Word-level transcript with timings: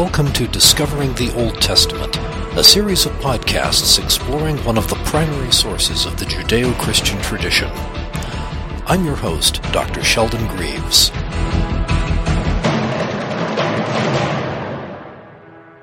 Welcome 0.00 0.32
to 0.34 0.46
Discovering 0.46 1.12
the 1.14 1.34
Old 1.34 1.60
Testament, 1.60 2.16
a 2.56 2.62
series 2.62 3.04
of 3.04 3.10
podcasts 3.14 4.00
exploring 4.00 4.56
one 4.58 4.78
of 4.78 4.86
the 4.86 4.94
primary 5.04 5.50
sources 5.50 6.06
of 6.06 6.16
the 6.20 6.24
Judeo 6.24 6.72
Christian 6.78 7.20
tradition. 7.20 7.68
I'm 8.86 9.04
your 9.04 9.16
host, 9.16 9.60
Dr. 9.72 10.04
Sheldon 10.04 10.46
Greaves. 10.56 11.10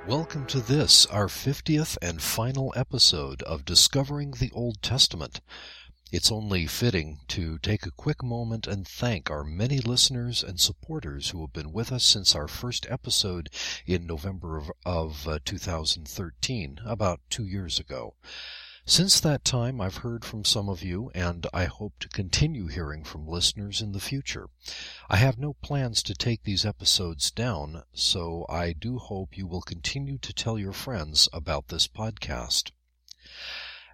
Welcome 0.08 0.46
to 0.46 0.62
this, 0.62 1.06
our 1.08 1.28
50th 1.28 1.98
and 2.02 2.22
final 2.22 2.72
episode 2.74 3.44
of 3.44 3.66
Discovering 3.66 4.32
the 4.32 4.50
Old 4.54 4.82
Testament. 4.82 5.42
It's 6.12 6.32
only 6.32 6.68
fitting 6.68 7.22
to 7.30 7.58
take 7.58 7.84
a 7.84 7.92
quick 7.92 8.22
moment 8.22 8.68
and 8.68 8.88
thank 8.88 9.32
our 9.32 9.44
many 9.44 9.80
listeners 9.80 10.44
and 10.44 10.60
supporters 10.60 11.32
who 11.32 11.42
have 11.42 11.52
been 11.52 11.74
with 11.74 11.92
us 11.92 12.06
since 12.06 12.36
our 12.36 12.48
first 12.48 12.86
episode 12.92 13.50
in 13.88 14.06
November 14.06 14.56
of, 14.56 14.72
of 14.86 15.28
uh, 15.28 15.40
2013, 15.44 16.80
about 16.86 17.22
two 17.32 17.48
years 17.48 17.80
ago. 17.80 18.14
Since 18.86 19.20
that 19.22 19.44
time, 19.44 19.82
I've 19.82 19.98
heard 19.98 20.24
from 20.24 20.46
some 20.46 20.70
of 20.70 20.84
you, 20.84 21.10
and 21.16 21.48
I 21.52 21.66
hope 21.66 21.98
to 22.02 22.08
continue 22.08 22.68
hearing 22.68 23.04
from 23.04 23.28
listeners 23.28 23.82
in 23.82 23.92
the 23.92 24.00
future. 24.00 24.50
I 25.10 25.16
have 25.16 25.40
no 25.40 25.54
plans 25.54 26.04
to 26.04 26.14
take 26.14 26.44
these 26.44 26.68
episodes 26.68 27.32
down, 27.32 27.82
so 27.94 28.46
I 28.48 28.74
do 28.74 29.00
hope 29.00 29.36
you 29.36 29.48
will 29.48 29.64
continue 29.64 30.20
to 30.20 30.34
tell 30.34 30.60
your 30.60 30.72
friends 30.72 31.28
about 31.34 31.70
this 31.70 31.88
podcast. 31.88 32.70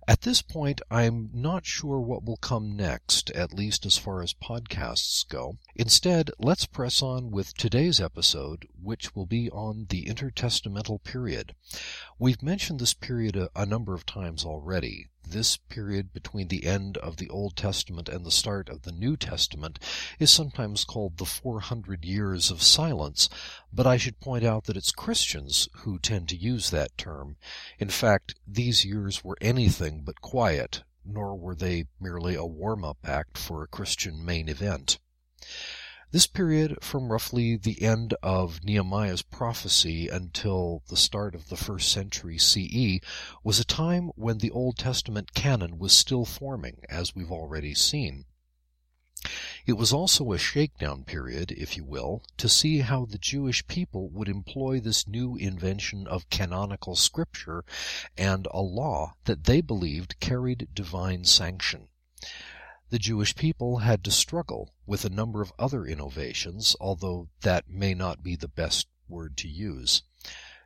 At 0.07 0.21
this 0.21 0.41
point, 0.41 0.81
I'm 0.89 1.29
not 1.31 1.65
sure 1.65 1.99
what 1.99 2.25
will 2.25 2.37
come 2.37 2.75
next, 2.75 3.29
at 3.31 3.53
least 3.53 3.85
as 3.85 3.99
far 3.99 4.23
as 4.23 4.33
podcasts 4.33 5.27
go. 5.27 5.57
Instead, 5.75 6.31
let's 6.39 6.65
press 6.65 7.03
on 7.03 7.29
with 7.29 7.55
today's 7.55 8.01
episode, 8.01 8.67
which 8.81 9.16
will 9.16 9.27
be 9.27 9.49
on 9.52 9.85
the 9.89 10.05
intertestamental 10.05 11.03
period. 11.03 11.53
We've 12.17 12.41
mentioned 12.41 12.80
this 12.80 12.95
period 12.95 13.35
a, 13.35 13.52
a 13.55 13.67
number 13.67 13.93
of 13.93 14.08
times 14.08 14.43
already. 14.43 15.11
This 15.27 15.55
period 15.58 16.14
between 16.14 16.47
the 16.47 16.66
end 16.66 16.97
of 16.97 17.17
the 17.17 17.30
Old 17.30 17.55
Testament 17.55 18.09
and 18.09 18.25
the 18.25 18.31
start 18.31 18.67
of 18.69 18.81
the 18.81 18.91
New 18.91 19.16
Testament 19.16 19.80
is 20.19 20.31
sometimes 20.31 20.83
called 20.83 21.17
the 21.17 21.25
400 21.25 22.03
years 22.03 22.52
of 22.52 22.61
silence, 22.61 23.30
but 23.72 23.88
I 23.88 23.97
should 23.97 24.19
point 24.19 24.44
out 24.44 24.66
that 24.66 24.75
it's 24.75 24.92
Christians 24.92 25.69
who 25.77 25.99
tend 25.99 26.27
to 26.30 26.36
use 26.36 26.69
that 26.72 26.97
term. 26.97 27.38
In 27.80 27.89
fact, 27.89 28.36
these 28.47 28.83
years 28.83 29.23
were 29.23 29.38
anything 29.39 30.02
but 30.03 30.22
quiet, 30.22 30.83
nor 31.05 31.36
were 31.38 31.55
they 31.55 31.86
merely 31.99 32.36
a 32.36 32.44
warm-up 32.44 32.97
act 33.03 33.38
for 33.38 33.64
a 33.64 33.67
Christian 33.67 34.25
main 34.25 34.49
event. 34.49 34.99
This 36.12 36.28
period, 36.28 36.78
from 36.81 37.09
roughly 37.09 37.56
the 37.56 37.81
end 37.81 38.16
of 38.22 38.66
Nehemiah's 38.66 39.22
prophecy 39.22 40.09
until 40.09 40.84
the 40.90 40.98
start 40.98 41.36
of 41.36 41.48
the 41.48 41.56
first 41.56 41.90
century 41.90 42.38
CE, 42.38 43.00
was 43.45 43.62
a 43.62 43.64
time 43.64 44.12
when 44.16 44.39
the 44.39 44.52
Old 44.52 44.78
Testament 44.78 45.34
canon 45.34 45.80
was 45.80 45.94
still 45.94 46.26
forming, 46.26 46.84
as 46.89 47.16
we've 47.16 47.32
already 47.32 47.73
seen. 47.73 48.26
It 49.66 49.78
was 49.78 49.94
also 49.94 50.34
a 50.34 50.38
shakedown 50.38 51.06
period, 51.06 51.54
if 51.54 51.78
you 51.78 51.86
will, 51.86 52.23
to 52.36 52.50
see 52.50 52.80
how 52.80 53.06
the 53.06 53.17
Jewish 53.17 53.66
people 53.67 54.09
would 54.09 54.28
employ 54.28 54.82
this 54.82 55.08
new 55.08 55.38
invention 55.38 56.08
of 56.08 56.30
canonical 56.30 56.98
scripture 56.98 57.64
and 58.17 58.50
a 58.52 58.59
law 58.59 59.14
that 59.23 59.45
they 59.45 59.62
believed 59.62 60.20
carried 60.20 60.67
divine 60.73 61.23
sanction 61.23 61.88
the 62.92 63.00
Jewish 63.00 63.36
people 63.36 63.78
had 63.78 64.03
to 64.03 64.11
struggle 64.11 64.73
with 64.86 65.06
a 65.06 65.09
number 65.09 65.42
of 65.42 65.53
other 65.58 65.86
innovations, 65.86 66.75
although 66.81 67.30
that 67.39 67.70
may 67.70 67.94
not 67.94 68.22
be 68.22 68.36
the 68.36 68.50
best 68.50 68.86
word 69.08 69.38
to 69.38 69.48
use. 69.48 70.03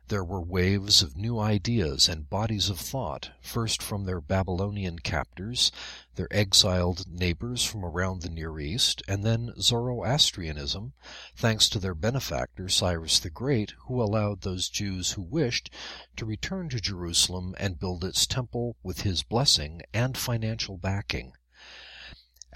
There 0.08 0.24
were 0.24 0.42
waves 0.42 1.02
of 1.02 1.16
new 1.16 1.38
ideas 1.38 2.08
and 2.08 2.28
bodies 2.28 2.68
of 2.68 2.80
thought, 2.80 3.30
first 3.40 3.80
from 3.80 4.06
their 4.06 4.20
Babylonian 4.20 4.98
captors, 4.98 5.70
their 6.16 6.26
exiled 6.32 7.06
neighbors 7.06 7.64
from 7.64 7.84
around 7.84 8.22
the 8.22 8.30
Near 8.30 8.58
East, 8.58 9.04
and 9.06 9.22
then 9.22 9.52
Zoroastrianism, 9.60 10.94
thanks 11.36 11.68
to 11.68 11.78
their 11.78 11.94
benefactor 11.94 12.68
Cyrus 12.68 13.20
the 13.20 13.30
Great, 13.30 13.74
who 13.86 14.02
allowed 14.02 14.40
those 14.40 14.68
Jews 14.68 15.12
who 15.12 15.22
wished 15.22 15.70
to 16.16 16.26
return 16.26 16.70
to 16.70 16.80
Jerusalem 16.80 17.54
and 17.56 17.78
build 17.78 18.02
its 18.02 18.26
temple 18.26 18.74
with 18.82 19.02
his 19.02 19.22
blessing 19.22 19.82
and 19.94 20.18
financial 20.18 20.76
backing. 20.76 21.32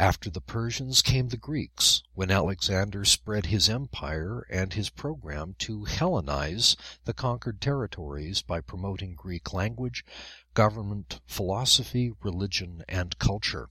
After 0.01 0.31
the 0.31 0.41
Persians 0.41 1.03
came 1.03 1.29
the 1.29 1.37
Greeks, 1.37 2.03
when 2.15 2.31
Alexander 2.31 3.05
spread 3.05 3.45
his 3.45 3.69
empire 3.69 4.47
and 4.49 4.73
his 4.73 4.89
program 4.89 5.57
to 5.59 5.85
Hellenize 5.85 6.75
the 7.05 7.13
conquered 7.13 7.61
territories 7.61 8.41
by 8.41 8.63
promoting 8.63 9.15
Greek 9.15 9.53
language, 9.53 10.03
government, 10.55 11.21
philosophy, 11.27 12.13
religion, 12.23 12.83
and 12.89 13.19
culture. 13.19 13.69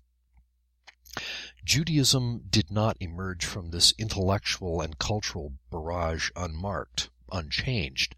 Judaism 1.66 2.44
did 2.48 2.70
not 2.70 2.98
emerge 3.00 3.44
from 3.44 3.72
this 3.72 3.96
intellectual 3.98 4.82
and 4.82 5.00
cultural 5.00 5.54
barrage 5.72 6.30
unmarked, 6.36 7.10
unchanged. 7.32 8.16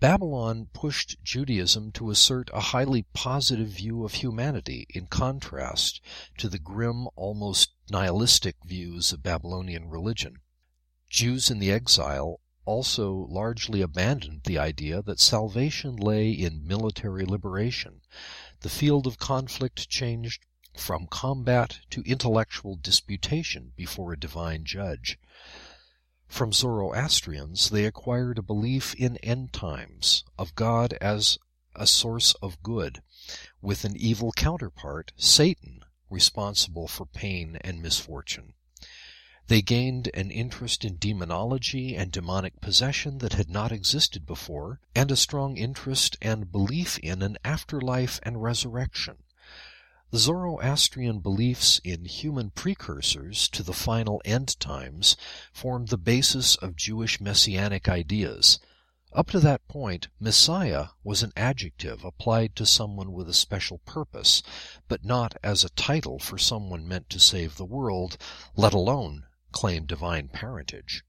Babylon 0.00 0.68
pushed 0.72 1.16
Judaism 1.24 1.90
to 1.92 2.10
assert 2.10 2.50
a 2.52 2.60
highly 2.60 3.02
positive 3.14 3.66
view 3.66 4.04
of 4.04 4.14
humanity 4.14 4.86
in 4.90 5.06
contrast 5.06 6.00
to 6.36 6.48
the 6.48 6.60
grim, 6.60 7.08
almost 7.16 7.72
nihilistic 7.90 8.54
views 8.64 9.12
of 9.12 9.24
Babylonian 9.24 9.88
religion. 9.88 10.36
Jews 11.10 11.50
in 11.50 11.58
the 11.58 11.72
exile 11.72 12.38
also 12.64 13.26
largely 13.28 13.80
abandoned 13.80 14.42
the 14.44 14.56
idea 14.56 15.02
that 15.02 15.18
salvation 15.18 15.96
lay 15.96 16.30
in 16.30 16.64
military 16.64 17.24
liberation. 17.24 18.00
The 18.60 18.70
field 18.70 19.04
of 19.06 19.18
conflict 19.18 19.88
changed 19.88 20.46
from 20.76 21.08
combat 21.08 21.80
to 21.90 22.02
intellectual 22.02 22.76
disputation 22.76 23.72
before 23.74 24.12
a 24.12 24.20
divine 24.20 24.64
judge. 24.64 25.18
From 26.28 26.52
Zoroastrians 26.52 27.70
they 27.70 27.86
acquired 27.86 28.38
a 28.38 28.42
belief 28.42 28.94
in 28.94 29.16
end 29.18 29.52
times, 29.52 30.24
of 30.38 30.54
God 30.54 30.92
as 31.00 31.38
a 31.74 31.86
source 31.86 32.34
of 32.34 32.62
good, 32.62 33.02
with 33.62 33.84
an 33.84 33.96
evil 33.96 34.32
counterpart, 34.32 35.12
Satan, 35.16 35.84
responsible 36.10 36.86
for 36.86 37.06
pain 37.06 37.56
and 37.62 37.80
misfortune. 37.80 38.52
They 39.46 39.62
gained 39.62 40.10
an 40.12 40.30
interest 40.30 40.84
in 40.84 40.98
demonology 40.98 41.96
and 41.96 42.12
demonic 42.12 42.60
possession 42.60 43.18
that 43.18 43.32
had 43.32 43.48
not 43.48 43.72
existed 43.72 44.26
before, 44.26 44.80
and 44.94 45.10
a 45.10 45.16
strong 45.16 45.56
interest 45.56 46.18
and 46.20 46.52
belief 46.52 46.98
in 46.98 47.22
an 47.22 47.38
afterlife 47.42 48.20
and 48.22 48.42
resurrection. 48.42 49.22
Zoroastrian 50.14 51.20
beliefs 51.20 51.80
in 51.84 52.06
human 52.06 52.50
precursors 52.50 53.46
to 53.50 53.62
the 53.62 53.74
final 53.74 54.22
end 54.24 54.58
times 54.58 55.16
formed 55.52 55.88
the 55.88 55.98
basis 55.98 56.56
of 56.56 56.76
Jewish 56.76 57.20
messianic 57.20 57.88
ideas. 57.88 58.58
Up 59.12 59.30
to 59.30 59.40
that 59.40 59.66
point, 59.68 60.08
Messiah 60.18 60.88
was 61.04 61.22
an 61.22 61.32
adjective 61.36 62.04
applied 62.04 62.56
to 62.56 62.64
someone 62.64 63.12
with 63.12 63.28
a 63.28 63.34
special 63.34 63.78
purpose, 63.78 64.42
but 64.86 65.04
not 65.04 65.36
as 65.42 65.62
a 65.64 65.70
title 65.70 66.18
for 66.18 66.38
someone 66.38 66.88
meant 66.88 67.10
to 67.10 67.20
save 67.20 67.56
the 67.56 67.64
world, 67.64 68.16
let 68.56 68.72
alone 68.72 69.26
claim 69.52 69.84
divine 69.84 70.28
parentage. 70.28 71.04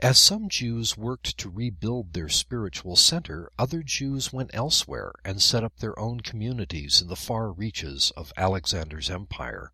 As 0.00 0.18
some 0.18 0.48
Jews 0.48 0.96
worked 0.96 1.38
to 1.38 1.48
rebuild 1.48 2.12
their 2.12 2.28
spiritual 2.28 2.96
center, 2.96 3.50
other 3.58 3.82
Jews 3.82 4.32
went 4.32 4.50
elsewhere 4.52 5.12
and 5.24 5.40
set 5.40 5.62
up 5.62 5.76
their 5.76 5.98
own 5.98 6.20
communities 6.20 7.00
in 7.00 7.08
the 7.08 7.16
far 7.16 7.52
reaches 7.52 8.10
of 8.16 8.32
Alexander's 8.36 9.08
empire. 9.08 9.72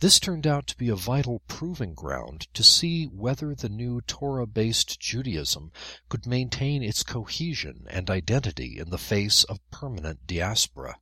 This 0.00 0.20
turned 0.20 0.46
out 0.46 0.66
to 0.66 0.76
be 0.76 0.90
a 0.90 0.96
vital 0.96 1.40
proving 1.48 1.94
ground 1.94 2.48
to 2.52 2.62
see 2.62 3.06
whether 3.06 3.54
the 3.54 3.70
new 3.70 4.02
Torah-based 4.02 5.00
Judaism 5.00 5.72
could 6.10 6.26
maintain 6.26 6.82
its 6.82 7.02
cohesion 7.02 7.86
and 7.88 8.10
identity 8.10 8.78
in 8.78 8.90
the 8.90 8.98
face 8.98 9.44
of 9.44 9.70
permanent 9.70 10.26
diaspora. 10.26 10.98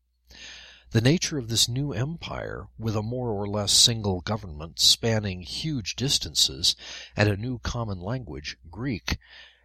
The 0.93 1.00
nature 1.00 1.39
of 1.39 1.49
this 1.49 1.71
new 1.71 1.94
empire, 1.94 2.69
with 2.79 2.94
a 2.97 3.03
more 3.03 3.31
or 3.31 3.49
less 3.49 3.73
single 3.73 4.21
government 4.21 4.79
spanning 4.79 5.41
huge 5.41 5.97
distances 5.97 6.77
and 7.17 7.31
a 7.31 7.37
new 7.39 7.61
common 7.61 7.99
language, 7.99 8.59
Greek, 8.71 9.17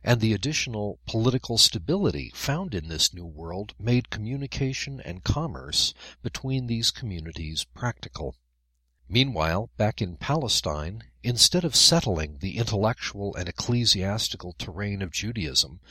and 0.05 0.21
the 0.21 0.31
additional 0.31 0.99
political 1.05 1.57
stability 1.57 2.31
found 2.33 2.73
in 2.73 2.87
this 2.87 3.13
new 3.13 3.25
world 3.25 3.73
made 3.77 4.09
communication 4.09 5.01
and 5.01 5.25
commerce 5.25 5.93
between 6.23 6.67
these 6.67 6.91
communities 6.91 7.65
practical. 7.65 8.37
Meanwhile, 9.09 9.69
back 9.75 10.01
in 10.01 10.15
Palestine, 10.15 11.03
instead 11.23 11.65
of 11.65 11.75
settling 11.75 12.37
the 12.37 12.55
intellectual 12.57 13.35
and 13.35 13.49
ecclesiastical 13.49 14.53
terrain 14.57 15.01
of 15.01 15.11
Judaism, 15.11 15.81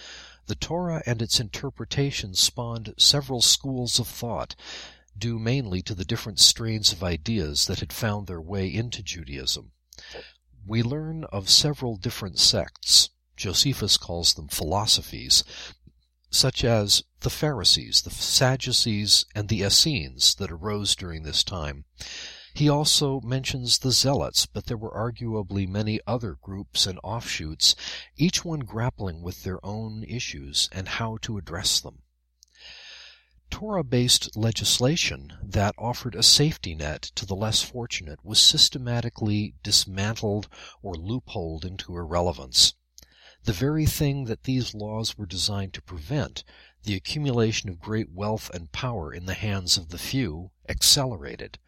the 0.47 0.55
Torah 0.55 1.03
and 1.05 1.21
its 1.21 1.39
interpretations 1.41 2.41
spawned 2.41 2.95
several 2.97 3.43
schools 3.43 3.99
of 3.99 4.09
thought 4.09 4.57
due 5.19 5.39
mainly 5.39 5.83
to 5.83 5.95
the 5.95 6.05
different 6.05 6.39
strains 6.39 6.93
of 6.93 7.03
ideas 7.03 7.67
that 7.67 7.81
had 7.81 7.93
found 7.93 8.27
their 8.27 8.41
way 8.41 8.73
into 8.73 9.03
Judaism. 9.03 9.73
We 10.67 10.83
learn 10.83 11.25
of 11.25 11.49
several 11.49 11.97
different 11.97 12.39
sects. 12.39 13.11
Josephus 13.37 13.97
calls 13.97 14.35
them 14.35 14.49
philosophies, 14.49 15.45
such 16.31 16.65
as 16.65 17.03
the 17.21 17.31
Pharisees, 17.31 18.03
the 18.03 18.11
Sadducees, 18.11 19.25
and 19.35 19.49
the 19.49 19.63
Essenes 19.63 20.35
that 20.37 20.51
arose 20.51 20.97
during 20.97 21.23
this 21.23 21.45
time. 21.45 21.85
He 22.53 22.69
also 22.69 23.21
mentions 23.21 23.79
the 23.79 23.93
Zealots, 23.93 24.47
but 24.47 24.65
there 24.65 24.79
were 24.79 24.91
arguably 24.91 25.69
many 25.69 26.01
other 26.07 26.39
groups 26.41 26.87
and 26.87 26.99
offshoots, 27.05 27.77
each 28.17 28.45
one 28.45 28.61
grappling 28.61 29.23
with 29.23 29.43
their 29.43 29.65
own 29.65 30.05
issues 30.05 30.69
and 30.73 30.89
how 30.89 31.19
to 31.19 31.37
address 31.37 31.81
them. 31.81 32.03
Torah-based 33.51 34.37
legislation 34.37 35.35
that 35.43 35.75
offered 35.79 36.15
a 36.15 36.23
safety 36.23 36.75
net 36.75 37.03
to 37.15 37.25
the 37.25 37.37
less 37.37 37.63
fortunate 37.63 38.25
was 38.25 38.39
systematically 38.39 39.55
dismantled 39.63 40.49
or 40.83 40.95
loopholed 40.95 41.65
into 41.65 41.97
irrelevance. 41.97 42.75
The 43.45 43.53
very 43.53 43.87
thing 43.87 44.25
that 44.25 44.43
these 44.43 44.75
laws 44.75 45.17
were 45.17 45.27
designed 45.27 45.73
to 45.75 45.83
prevent, 45.83 46.43
the 46.83 46.97
accumulation 46.97 47.69
of 47.69 47.79
great 47.79 48.11
wealth 48.11 48.51
and 48.53 48.73
power 48.73 49.13
in 49.13 49.27
the 49.27 49.35
hands 49.35 49.77
of 49.77 49.91
the 49.91 49.99
few, 49.99 50.51
accelerated. 50.69 51.59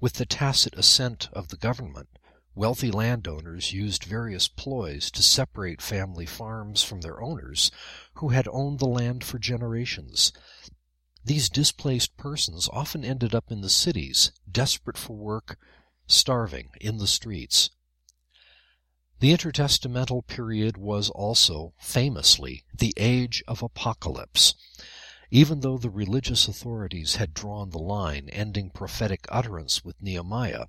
With 0.00 0.14
the 0.14 0.26
tacit 0.26 0.74
assent 0.76 1.28
of 1.32 1.48
the 1.48 1.56
government, 1.56 2.08
wealthy 2.56 2.90
landowners 2.90 3.72
used 3.72 4.04
various 4.04 4.48
ploys 4.48 5.10
to 5.12 5.22
separate 5.22 5.80
family 5.80 6.26
farms 6.26 6.82
from 6.82 7.00
their 7.00 7.22
owners, 7.22 7.70
who 8.14 8.30
had 8.30 8.48
owned 8.48 8.80
the 8.80 8.86
land 8.86 9.24
for 9.24 9.38
generations. 9.38 10.32
These 11.24 11.48
displaced 11.48 12.16
persons 12.18 12.68
often 12.70 13.02
ended 13.02 13.34
up 13.34 13.50
in 13.50 13.62
the 13.62 13.70
cities, 13.70 14.30
desperate 14.50 14.98
for 14.98 15.16
work, 15.16 15.58
starving 16.06 16.70
in 16.80 16.98
the 16.98 17.06
streets. 17.06 17.70
The 19.20 19.32
intertestamental 19.32 20.26
period 20.26 20.76
was 20.76 21.08
also, 21.08 21.72
famously, 21.78 22.66
the 22.76 22.92
age 22.98 23.42
of 23.48 23.62
apocalypse. 23.62 24.54
Even 25.30 25.60
though 25.60 25.78
the 25.78 25.88
religious 25.88 26.46
authorities 26.46 27.16
had 27.16 27.32
drawn 27.32 27.70
the 27.70 27.78
line 27.78 28.28
ending 28.28 28.68
prophetic 28.68 29.24
utterance 29.30 29.82
with 29.82 30.02
Nehemiah, 30.02 30.66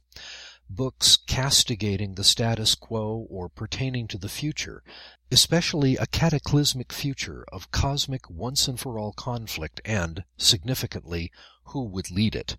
books 0.69 1.17
castigating 1.17 2.15
the 2.15 2.23
status 2.23 2.75
quo 2.75 3.27
or 3.29 3.49
pertaining 3.49 4.07
to 4.07 4.17
the 4.17 4.29
future, 4.29 4.83
especially 5.31 5.95
a 5.95 6.07
cataclysmic 6.07 6.91
future 6.91 7.45
of 7.51 7.71
cosmic 7.71 8.29
once 8.29 8.67
and 8.67 8.79
for 8.79 8.97
all 8.97 9.13
conflict 9.13 9.81
and, 9.85 10.23
significantly, 10.37 11.31
who 11.65 11.83
would 11.83 12.11
lead 12.11 12.35
it. 12.35 12.57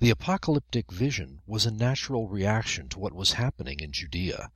The 0.00 0.10
apocalyptic 0.10 0.90
vision 0.90 1.42
was 1.46 1.66
a 1.66 1.70
natural 1.70 2.26
reaction 2.26 2.88
to 2.88 2.98
what 2.98 3.12
was 3.12 3.34
happening 3.34 3.80
in 3.80 3.92
Judea. 3.92 4.50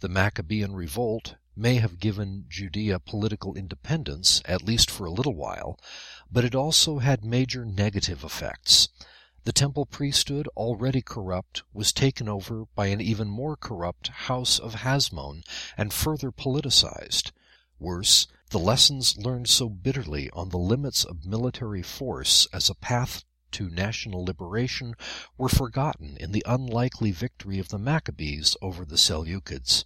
The 0.00 0.08
Maccabean 0.08 0.74
revolt 0.74 1.34
may 1.56 1.76
have 1.76 1.98
given 1.98 2.44
Judea 2.48 3.00
political 3.00 3.54
independence, 3.54 4.42
at 4.44 4.62
least 4.62 4.90
for 4.90 5.06
a 5.06 5.10
little 5.10 5.34
while, 5.34 5.80
but 6.30 6.44
it 6.44 6.54
also 6.54 6.98
had 6.98 7.24
major 7.24 7.64
negative 7.64 8.22
effects. 8.22 8.88
The 9.46 9.52
temple 9.52 9.86
priesthood, 9.86 10.48
already 10.56 11.00
corrupt, 11.00 11.62
was 11.72 11.92
taken 11.92 12.28
over 12.28 12.64
by 12.74 12.88
an 12.88 13.00
even 13.00 13.28
more 13.28 13.56
corrupt 13.56 14.08
house 14.08 14.58
of 14.58 14.82
Hasmon 14.82 15.44
and 15.76 15.92
further 15.92 16.32
politicized. 16.32 17.30
Worse, 17.78 18.26
the 18.50 18.58
lessons 18.58 19.16
learned 19.16 19.48
so 19.48 19.68
bitterly 19.68 20.30
on 20.30 20.48
the 20.48 20.58
limits 20.58 21.04
of 21.04 21.24
military 21.24 21.82
force 21.82 22.48
as 22.52 22.68
a 22.68 22.74
path 22.74 23.22
to 23.52 23.70
national 23.70 24.24
liberation 24.24 24.96
were 25.38 25.48
forgotten 25.48 26.16
in 26.16 26.32
the 26.32 26.42
unlikely 26.44 27.12
victory 27.12 27.60
of 27.60 27.68
the 27.68 27.78
Maccabees 27.78 28.56
over 28.60 28.84
the 28.84 28.98
Seleucids. 28.98 29.84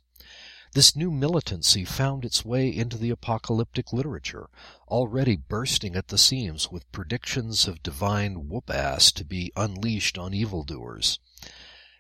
This 0.73 0.95
new 0.95 1.11
militancy 1.11 1.85
found 1.85 2.25
its 2.25 2.45
way 2.45 2.69
into 2.69 2.97
the 2.97 3.11
apocalyptic 3.11 3.93
literature, 3.93 4.49
already 4.87 5.35
bursting 5.35 5.97
at 5.97 6.09
the 6.09 6.19
seams 6.19 6.71
with 6.71 6.91
predictions 6.93 7.67
of 7.67 7.83
divine 7.83 8.49
whoop-ass 8.49 9.11
to 9.13 9.25
be 9.25 9.51
unleashed 9.57 10.17
on 10.17 10.33
evildoers. 10.33 11.19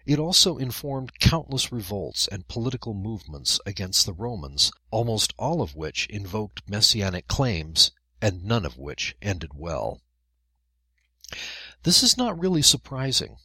It 0.06 0.20
also 0.20 0.56
informed 0.56 1.19
countless 1.19 1.72
revolts 1.72 2.28
and 2.28 2.46
political 2.46 2.94
movements 2.94 3.58
against 3.67 4.06
the 4.06 4.12
Romans, 4.12 4.70
almost 4.93 5.34
all 5.37 5.62
of 5.62 5.75
which 5.75 6.06
invoked 6.06 6.69
messianic 6.69 7.26
claims, 7.26 7.90
and 8.23 8.44
none 8.44 8.64
of 8.64 8.78
which 8.78 9.16
ended 9.20 9.50
well. 9.55 10.00
This 11.82 12.05
is 12.05 12.16
not 12.16 12.38
really 12.38 12.62
surprising. 12.62 13.37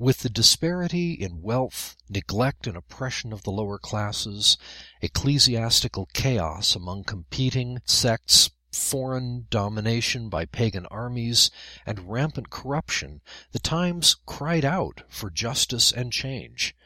With 0.00 0.18
the 0.20 0.30
disparity 0.30 1.14
in 1.14 1.42
wealth, 1.42 1.96
neglect 2.08 2.68
and 2.68 2.76
oppression 2.76 3.32
of 3.32 3.42
the 3.42 3.50
lower 3.50 3.80
classes, 3.80 4.56
ecclesiastical 5.02 6.06
chaos 6.12 6.76
among 6.76 7.02
competing 7.02 7.80
sects, 7.84 8.50
foreign 8.70 9.48
domination 9.50 10.28
by 10.28 10.44
pagan 10.44 10.86
armies, 10.86 11.50
and 11.84 12.08
rampant 12.08 12.48
corruption, 12.48 13.22
the 13.50 13.58
times 13.58 14.14
cried 14.24 14.64
out 14.64 15.02
for 15.08 15.30
justice 15.30 15.90
and 15.90 16.12
change. 16.12 16.76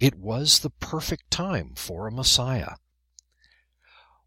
It 0.00 0.14
was 0.14 0.60
the 0.60 0.70
perfect 0.70 1.30
time 1.30 1.74
for 1.74 2.06
a 2.06 2.12
Messiah. 2.12 2.76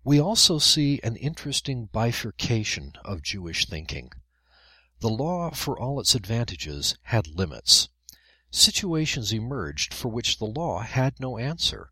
We 0.03 0.19
also 0.19 0.59
see 0.59 0.99
an 1.03 1.15
interesting 1.15 1.89
bifurcation 1.91 2.93
of 3.03 3.23
Jewish 3.23 3.65
thinking. 3.65 4.11
The 4.99 5.09
law, 5.09 5.49
for 5.49 5.79
all 5.79 5.99
its 5.99 6.13
advantages, 6.13 6.95
had 7.05 7.25
limits. 7.25 7.89
Situations 8.57 9.33
emerged 9.33 9.93
for 9.93 10.07
which 10.07 10.37
the 10.37 10.45
law 10.45 10.79
had 10.79 11.19
no 11.19 11.37
answer, 11.37 11.91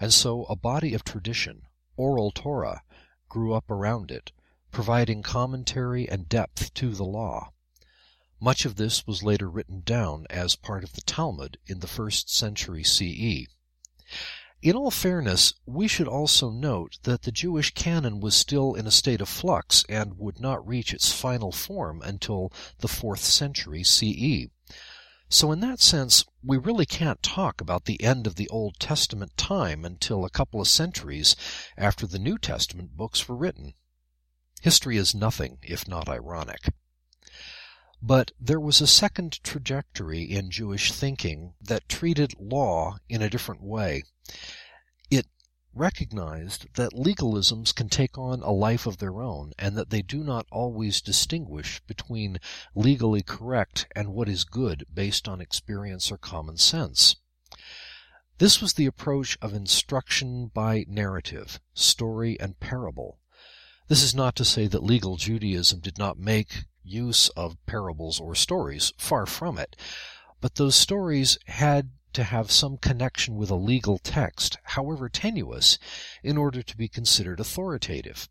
and 0.00 0.10
so 0.10 0.44
a 0.44 0.56
body 0.56 0.94
of 0.94 1.04
tradition, 1.04 1.66
oral 1.98 2.30
Torah, 2.30 2.82
grew 3.28 3.52
up 3.52 3.70
around 3.70 4.10
it, 4.10 4.32
providing 4.72 5.22
commentary 5.22 6.08
and 6.08 6.26
depth 6.26 6.72
to 6.72 6.94
the 6.94 7.04
law. 7.04 7.52
Much 8.40 8.64
of 8.64 8.76
this 8.76 9.06
was 9.06 9.22
later 9.22 9.50
written 9.50 9.82
down 9.82 10.26
as 10.30 10.56
part 10.56 10.82
of 10.82 10.94
the 10.94 11.02
Talmud 11.02 11.58
in 11.66 11.80
the 11.80 11.86
first 11.86 12.34
century 12.34 12.82
CE. 12.82 13.46
In 14.62 14.76
all 14.76 14.90
fairness, 14.90 15.52
we 15.66 15.86
should 15.86 16.08
also 16.08 16.50
note 16.50 16.98
that 17.02 17.20
the 17.20 17.30
Jewish 17.30 17.74
canon 17.74 18.18
was 18.20 18.34
still 18.34 18.74
in 18.74 18.86
a 18.86 18.90
state 18.90 19.20
of 19.20 19.28
flux 19.28 19.84
and 19.90 20.16
would 20.16 20.40
not 20.40 20.66
reach 20.66 20.94
its 20.94 21.12
final 21.12 21.52
form 21.52 22.00
until 22.00 22.50
the 22.78 22.88
fourth 22.88 23.22
century 23.22 23.84
CE. 23.84 24.48
So 25.30 25.52
in 25.52 25.60
that 25.60 25.80
sense, 25.80 26.24
we 26.42 26.56
really 26.56 26.86
can't 26.86 27.22
talk 27.22 27.60
about 27.60 27.84
the 27.84 28.02
end 28.02 28.26
of 28.26 28.36
the 28.36 28.48
Old 28.48 28.78
Testament 28.78 29.36
time 29.36 29.84
until 29.84 30.24
a 30.24 30.30
couple 30.30 30.60
of 30.60 30.68
centuries 30.68 31.36
after 31.76 32.06
the 32.06 32.18
New 32.18 32.38
Testament 32.38 32.96
books 32.96 33.28
were 33.28 33.36
written. 33.36 33.74
History 34.62 34.96
is 34.96 35.14
nothing 35.14 35.58
if 35.62 35.86
not 35.86 36.08
ironic. 36.08 36.72
But 38.00 38.32
there 38.40 38.60
was 38.60 38.80
a 38.80 38.86
second 38.86 39.42
trajectory 39.42 40.22
in 40.22 40.50
Jewish 40.50 40.92
thinking 40.92 41.54
that 41.60 41.88
treated 41.88 42.34
law 42.38 42.98
in 43.08 43.22
a 43.22 43.30
different 43.30 43.62
way. 43.62 44.04
Recognized 45.74 46.66
that 46.74 46.94
legalisms 46.94 47.74
can 47.74 47.88
take 47.88 48.16
on 48.16 48.42
a 48.42 48.50
life 48.50 48.86
of 48.86 48.98
their 48.98 49.20
own 49.20 49.52
and 49.58 49.76
that 49.76 49.90
they 49.90 50.02
do 50.02 50.24
not 50.24 50.46
always 50.50 51.00
distinguish 51.00 51.80
between 51.86 52.38
legally 52.74 53.22
correct 53.22 53.86
and 53.94 54.12
what 54.12 54.28
is 54.28 54.44
good 54.44 54.84
based 54.92 55.28
on 55.28 55.40
experience 55.40 56.10
or 56.10 56.18
common 56.18 56.56
sense. 56.56 57.16
This 58.38 58.60
was 58.60 58.74
the 58.74 58.86
approach 58.86 59.36
of 59.42 59.52
instruction 59.52 60.46
by 60.46 60.84
narrative, 60.88 61.60
story, 61.74 62.38
and 62.38 62.58
parable. 62.60 63.18
This 63.88 64.02
is 64.02 64.14
not 64.14 64.36
to 64.36 64.44
say 64.44 64.66
that 64.68 64.84
legal 64.84 65.16
Judaism 65.16 65.80
did 65.80 65.98
not 65.98 66.18
make 66.18 66.64
use 66.84 67.28
of 67.30 67.56
parables 67.66 68.20
or 68.20 68.34
stories, 68.34 68.92
far 68.96 69.26
from 69.26 69.58
it, 69.58 69.76
but 70.40 70.54
those 70.54 70.76
stories 70.76 71.38
had 71.46 71.90
to 72.12 72.24
have 72.24 72.50
some 72.50 72.76
connection 72.76 73.36
with 73.36 73.50
a 73.50 73.54
legal 73.54 73.98
text, 73.98 74.58
however 74.62 75.08
tenuous, 75.08 75.78
in 76.22 76.36
order 76.36 76.62
to 76.62 76.76
be 76.76 76.88
considered 76.88 77.40
authoritative. 77.40 78.28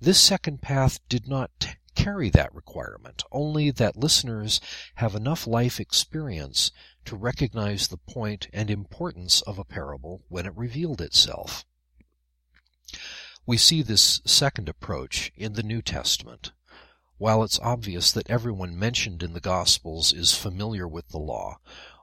This 0.00 0.20
second 0.20 0.62
path 0.62 0.98
did 1.08 1.26
not 1.26 1.76
carry 1.94 2.28
that 2.30 2.54
requirement, 2.54 3.24
only 3.32 3.70
that 3.70 3.96
listeners 3.96 4.60
have 4.96 5.14
enough 5.14 5.46
life 5.46 5.80
experience 5.80 6.70
to 7.06 7.16
recognize 7.16 7.88
the 7.88 7.96
point 7.96 8.48
and 8.52 8.70
importance 8.70 9.40
of 9.42 9.58
a 9.58 9.64
parable 9.64 10.22
when 10.28 10.46
it 10.46 10.56
revealed 10.56 11.00
itself. 11.00 11.64
We 13.46 13.56
see 13.56 13.82
this 13.82 14.20
second 14.24 14.68
approach 14.68 15.32
in 15.36 15.54
the 15.54 15.62
New 15.62 15.80
Testament. 15.80 16.52
While 17.18 17.42
it's 17.42 17.60
obvious 17.60 18.12
that 18.12 18.28
everyone 18.28 18.78
mentioned 18.78 19.22
in 19.22 19.32
the 19.32 19.40
Gospels 19.40 20.12
is 20.12 20.34
familiar 20.34 20.86
with 20.86 21.08
the 21.08 21.18
law, 21.18 21.58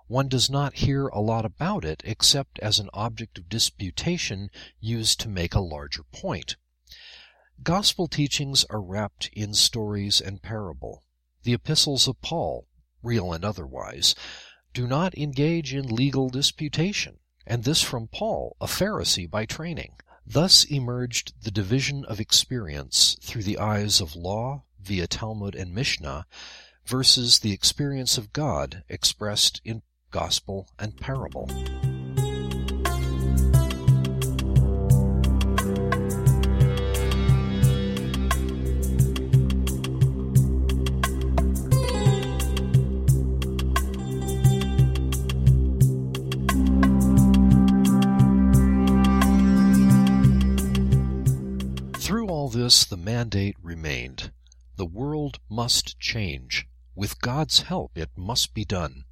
one 0.07 0.27
does 0.27 0.49
not 0.49 0.75
hear 0.75 1.07
a 1.07 1.21
lot 1.21 1.45
about 1.45 1.85
it 1.85 2.01
except 2.05 2.59
as 2.59 2.79
an 2.79 2.89
object 2.93 3.37
of 3.37 3.49
disputation 3.49 4.49
used 4.79 5.19
to 5.19 5.29
make 5.29 5.55
a 5.55 5.59
larger 5.59 6.03
point. 6.11 6.55
Gospel 7.63 8.07
teachings 8.07 8.65
are 8.69 8.81
wrapped 8.81 9.29
in 9.33 9.53
stories 9.53 10.19
and 10.19 10.41
parable. 10.41 11.03
The 11.43 11.53
epistles 11.53 12.07
of 12.07 12.21
Paul, 12.21 12.67
real 13.01 13.33
and 13.33 13.45
otherwise, 13.45 14.15
do 14.73 14.87
not 14.87 15.17
engage 15.17 15.73
in 15.73 15.87
legal 15.87 16.29
disputation, 16.29 17.19
and 17.45 17.63
this 17.63 17.81
from 17.81 18.07
Paul, 18.07 18.55
a 18.59 18.65
Pharisee 18.65 19.29
by 19.29 19.45
training 19.45 19.95
Thus 20.25 20.63
emerged 20.63 21.33
the 21.41 21.51
division 21.51 22.05
of 22.05 22.21
experience 22.21 23.17
through 23.21 23.43
the 23.43 23.57
eyes 23.57 23.99
of 23.99 24.15
law 24.15 24.63
via 24.79 25.05
Talmud 25.05 25.53
and 25.53 25.75
Mishnah 25.75 26.25
versus 26.85 27.39
the 27.39 27.51
experience 27.51 28.17
of 28.17 28.31
God 28.31 28.83
expressed 28.87 29.61
in 29.65 29.83
gospel 30.13 30.69
and 30.77 30.95
parable. 30.95 31.47
Through 51.97 52.27
all 52.27 52.49
this, 52.49 52.85
the 52.85 52.95
mandate 52.97 53.57
remained. 53.63 54.31
The 54.75 54.85
world 54.85 55.39
must 55.49 55.99
change. 55.99 56.67
With 56.95 57.19
God's 57.19 57.61
help, 57.61 57.97
it 57.97 58.11
must 58.15 58.53
be 58.53 58.63
done. 58.63 59.05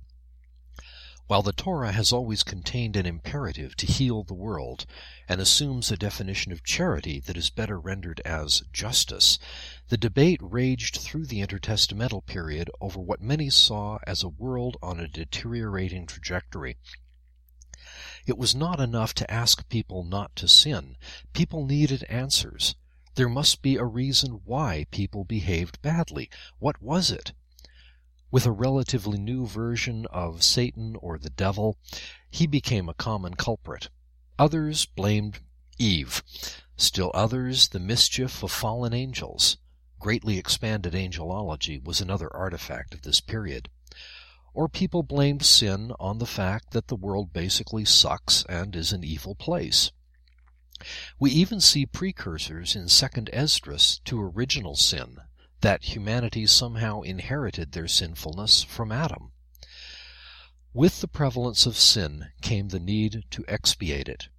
While 1.32 1.44
the 1.44 1.54
Torah 1.54 1.94
has 1.94 2.12
always 2.12 2.44
contained 2.44 2.98
an 2.98 3.06
imperative 3.06 3.78
to 3.78 3.86
heal 3.86 4.22
the 4.22 4.34
world, 4.34 4.86
and 5.30 5.40
assumes 5.40 5.90
a 5.90 5.96
definition 5.96 6.52
of 6.52 6.66
charity 6.66 7.22
that 7.22 7.38
is 7.38 7.50
better 7.50 7.80
rendered 7.80 8.20
as 8.26 8.64
justice, 8.74 9.40
the 9.88 9.96
debate 9.96 10.42
raged 10.44 10.98
through 10.98 11.28
the 11.28 11.40
intertestamental 11.40 12.26
period 12.26 12.70
over 12.82 13.00
what 13.00 13.22
many 13.22 13.50
saw 13.50 14.00
as 14.06 14.24
a 14.24 14.28
world 14.28 14.76
on 14.82 15.00
a 15.00 15.08
deteriorating 15.08 16.06
trajectory. 16.06 16.76
It 18.28 18.38
was 18.38 18.54
not 18.54 18.82
enough 18.82 19.14
to 19.14 19.32
ask 19.32 19.70
people 19.70 20.04
not 20.04 20.36
to 20.36 20.50
sin. 20.50 20.98
People 21.32 21.66
needed 21.66 22.04
answers. 22.10 22.76
There 23.16 23.30
must 23.30 23.62
be 23.62 23.78
a 23.78 23.86
reason 23.86 24.42
why 24.44 24.86
people 24.92 25.24
behaved 25.24 25.82
badly. 25.82 26.30
What 26.60 26.82
was 26.82 27.10
it? 27.10 27.32
With 28.32 28.46
a 28.46 28.52
relatively 28.52 29.18
new 29.18 29.46
version 29.46 30.06
of 30.06 30.42
Satan 30.42 30.96
or 31.02 31.18
the 31.18 31.30
devil, 31.30 31.78
he 32.30 32.48
became 32.48 32.88
a 32.88 32.94
common 32.94 33.34
culprit. 33.34 33.90
Others 34.40 34.86
blamed 34.86 35.42
Eve. 35.78 36.24
Still 36.78 37.12
others 37.14 37.68
the 37.68 37.80
mischief 37.80 38.42
of 38.42 38.50
fallen 38.50 38.94
angels. 38.94 39.58
Greatly 40.00 40.38
expanded 40.38 40.94
angelology 40.94 41.84
was 41.84 42.00
another 42.00 42.34
artifact 42.34 42.94
of 42.94 43.02
this 43.02 43.20
period. 43.20 43.70
Or 44.54 44.70
people 44.70 45.04
blamed 45.04 45.44
sin 45.44 45.92
on 46.00 46.20
the 46.20 46.26
fact 46.26 46.72
that 46.72 46.88
the 46.88 46.96
world 46.96 47.34
basically 47.34 47.84
sucks 47.84 48.46
and 48.48 48.78
is 48.78 48.94
an 48.94 49.04
evil 49.04 49.36
place. 49.36 49.92
We 51.20 51.32
even 51.32 51.60
see 51.60 51.86
precursors 51.86 52.78
in 52.78 52.86
2nd 52.86 53.30
Esdras 53.34 54.00
to 54.06 54.22
original 54.22 54.76
sin, 54.78 55.18
that 55.62 55.84
humanity 55.84 56.46
somehow 56.46 57.02
inherited 57.02 57.72
their 57.72 57.88
sinfulness 57.88 58.64
from 58.64 58.92
Adam. 58.92 59.32
With 60.74 61.02
the 61.02 61.08
prevalence 61.08 61.66
of 61.66 61.78
sin 61.78 62.32
came 62.42 62.70
the 62.70 62.80
need 62.80 63.26
to 63.32 63.46
expiate 63.48 64.10
it. 64.10 64.30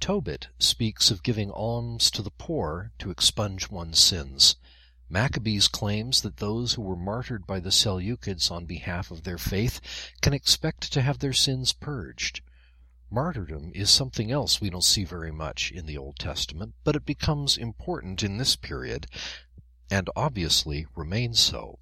Tobit 0.00 0.48
speaks 0.58 1.10
of 1.10 1.22
giving 1.22 1.50
alms 1.50 2.10
to 2.12 2.22
the 2.22 2.30
poor 2.30 2.92
to 2.98 3.10
expunge 3.10 3.70
one's 3.70 3.98
sins. 3.98 4.56
Maccabees 5.10 5.68
claims 5.68 6.20
that 6.22 6.36
those 6.36 6.74
who 6.74 6.82
were 6.82 6.96
martyred 6.96 7.46
by 7.46 7.60
the 7.60 7.70
Seleucids 7.70 8.50
on 8.50 8.66
behalf 8.66 9.10
of 9.10 9.24
their 9.24 9.38
faith 9.38 9.80
can 10.20 10.32
expect 10.32 10.92
to 10.92 11.02
have 11.02 11.18
their 11.18 11.32
sins 11.32 11.72
purged. 11.72 12.40
Martyrdom 13.10 13.72
is 13.74 13.90
something 13.90 14.30
else 14.30 14.60
we 14.60 14.70
don't 14.70 14.84
see 14.84 15.04
very 15.04 15.32
much 15.32 15.70
in 15.70 15.86
the 15.86 15.96
Old 15.96 16.18
Testament, 16.18 16.74
but 16.84 16.94
it 16.94 17.06
becomes 17.06 17.56
important 17.56 18.22
in 18.22 18.36
this 18.36 18.54
period 18.54 19.06
and 19.90 20.10
obviously 20.16 20.86
remains 20.94 21.40
so. 21.40 21.78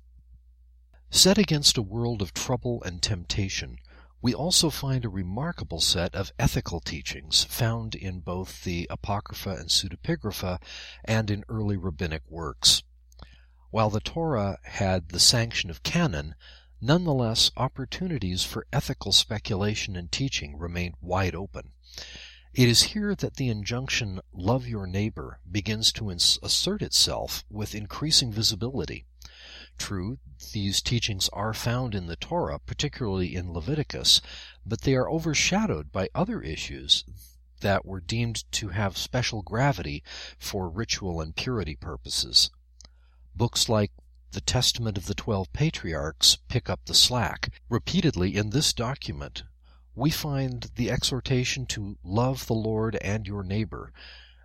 Set 1.11 1.39
against 1.39 1.79
a 1.79 1.83
world 1.83 2.21
of 2.21 2.35
trouble 2.35 2.83
and 2.83 3.03
temptation, 3.03 3.79
we 4.23 4.35
also 4.35 4.71
find 4.71 5.05
a 5.05 5.09
remarkable 5.09 5.81
set 5.81 6.15
of 6.15 6.33
ethical 6.39 6.81
teachings 6.81 7.45
found 7.45 7.95
in 7.95 8.21
both 8.21 8.65
the 8.65 8.87
Apocrypha 8.91 9.51
and 9.51 9.69
Pseudepigrapha 9.69 10.61
and 11.05 11.31
in 11.31 11.45
early 11.49 11.77
rabbinic 11.77 12.23
works. 12.29 12.83
While 13.71 13.91
the 13.91 14.01
Torah 14.01 14.59
had 14.65 15.11
the 15.11 15.21
sanction 15.21 15.71
of 15.71 15.83
canon, 15.83 16.35
nonetheless 16.81 17.51
opportunities 17.57 18.43
for 18.43 18.67
ethical 18.73 19.13
speculation 19.13 19.97
and 19.97 20.11
teaching 20.11 20.59
remained 20.59 20.95
wide 21.01 21.35
open. 21.35 21.73
It 22.57 22.71
is 22.71 22.95
here 22.95 23.15
that 23.15 23.37
the 23.37 23.51
injunction, 23.51 24.19
love 24.33 24.67
your 24.67 24.87
neighbor, 24.87 25.41
begins 25.49 25.93
to 25.93 26.09
assert 26.11 26.81
itself 26.81 27.45
with 27.51 27.75
increasing 27.75 28.33
visibility. 28.33 29.05
True, 29.77 30.17
these 30.55 30.81
teachings 30.81 31.29
are 31.35 31.53
found 31.53 31.95
in 31.95 32.07
the 32.07 32.17
Torah, 32.17 32.59
particularly 32.59 33.37
in 33.37 33.53
Leviticus, 33.53 34.23
but 34.65 34.81
they 34.81 34.95
are 34.95 35.11
overshadowed 35.11 35.93
by 35.93 36.09
other 36.15 36.41
issues 36.41 37.05
that 37.61 37.85
were 37.85 38.01
deemed 38.01 38.51
to 38.53 38.69
have 38.71 38.97
special 38.97 39.43
gravity 39.43 40.03
for 40.39 40.71
ritual 40.71 41.21
and 41.21 41.37
purity 41.37 41.77
purposes. 41.77 42.51
Books 43.35 43.69
like 43.69 43.93
the 44.31 44.41
Testament 44.41 44.97
of 44.97 45.05
the 45.05 45.15
Twelve 45.15 45.53
Patriarchs 45.53 46.39
pick 46.49 46.71
up 46.71 46.87
the 46.87 46.95
slack. 46.95 47.51
Repeatedly 47.69 48.35
in 48.35 48.49
this 48.49 48.73
document, 48.73 49.43
we 49.97 50.11
find 50.11 50.71
the 50.77 50.91
exhortation 50.91 51.65
to 51.65 51.97
love 52.05 52.47
the 52.47 52.55
Lord 52.55 52.97
and 52.97 53.27
your 53.27 53.43
neighbor. 53.43 53.95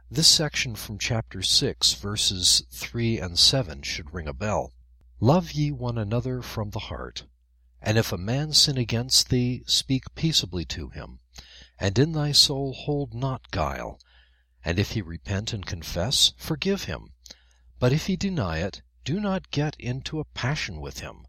This 0.09 0.29
section 0.29 0.75
from 0.75 0.97
chapter 0.97 1.41
6, 1.41 1.93
verses 1.95 2.63
3 2.71 3.19
and 3.19 3.37
7 3.37 3.81
should 3.81 4.13
ring 4.13 4.29
a 4.29 4.33
bell. 4.33 4.71
Love 5.19 5.51
ye 5.51 5.69
one 5.69 5.97
another 5.97 6.41
from 6.41 6.69
the 6.69 6.79
heart. 6.79 7.25
And 7.81 7.97
if 7.97 8.13
a 8.13 8.17
man 8.17 8.53
sin 8.53 8.77
against 8.77 9.29
thee, 9.29 9.63
speak 9.67 10.15
peaceably 10.15 10.63
to 10.65 10.87
him. 10.87 11.19
And 11.77 11.99
in 11.99 12.13
thy 12.13 12.31
soul 12.31 12.73
hold 12.73 13.13
not 13.13 13.51
guile. 13.51 13.99
And 14.63 14.79
if 14.79 14.91
he 14.91 15.01
repent 15.01 15.51
and 15.51 15.65
confess, 15.65 16.31
forgive 16.37 16.85
him. 16.85 17.11
But 17.77 17.91
if 17.91 18.05
he 18.05 18.15
deny 18.15 18.59
it, 18.59 18.83
do 19.03 19.19
not 19.19 19.51
get 19.51 19.75
into 19.79 20.21
a 20.21 20.25
passion 20.25 20.79
with 20.79 20.99
him, 20.99 21.25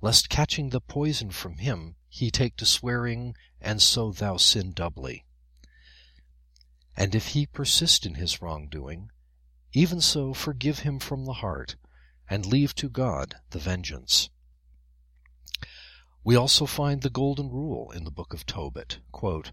lest 0.00 0.28
catching 0.28 0.70
the 0.70 0.80
poison 0.80 1.30
from 1.30 1.58
him 1.58 1.96
he 2.08 2.30
take 2.30 2.56
to 2.56 2.66
swearing 2.66 3.34
and 3.60 3.82
so 3.82 4.10
thou 4.12 4.36
sin 4.36 4.72
doubly. 4.72 5.24
And 6.96 7.14
if 7.14 7.28
he 7.28 7.46
persist 7.46 8.04
in 8.04 8.14
his 8.14 8.42
wrongdoing, 8.42 9.10
even 9.72 10.00
so 10.00 10.34
forgive 10.34 10.80
him 10.80 10.98
from 10.98 11.24
the 11.24 11.34
heart, 11.34 11.76
and 12.28 12.46
leave 12.46 12.74
to 12.76 12.88
God 12.88 13.36
the 13.50 13.58
vengeance. 13.58 14.30
We 16.22 16.36
also 16.36 16.66
find 16.66 17.02
the 17.02 17.10
golden 17.10 17.50
rule 17.50 17.90
in 17.92 18.04
the 18.04 18.10
book 18.10 18.34
of 18.34 18.46
Tobit, 18.46 18.98
quote, 19.12 19.52